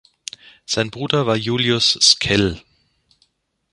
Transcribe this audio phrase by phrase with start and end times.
[0.65, 2.59] Sein Bruder war Julius Sckell.